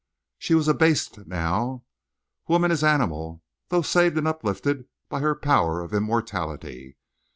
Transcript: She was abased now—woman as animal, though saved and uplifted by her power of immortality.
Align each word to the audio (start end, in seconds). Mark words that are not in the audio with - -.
She 0.39 0.55
was 0.55 0.67
abased 0.67 1.27
now—woman 1.27 2.71
as 2.71 2.83
animal, 2.83 3.43
though 3.69 3.83
saved 3.83 4.17
and 4.17 4.27
uplifted 4.27 4.85
by 5.09 5.19
her 5.19 5.35
power 5.35 5.79
of 5.81 5.93
immortality. 5.93 6.97